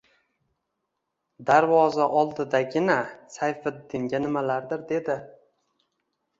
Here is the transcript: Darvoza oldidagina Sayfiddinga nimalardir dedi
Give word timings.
Darvoza 1.49 2.07
oldidagina 2.21 2.97
Sayfiddinga 3.37 4.25
nimalardir 4.27 4.85
dedi 4.97 5.23